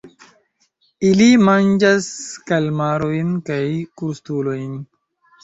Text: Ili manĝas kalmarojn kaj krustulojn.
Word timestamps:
Ili 1.09 1.27
manĝas 1.49 2.07
kalmarojn 2.53 3.37
kaj 3.51 3.61
krustulojn. 4.03 4.75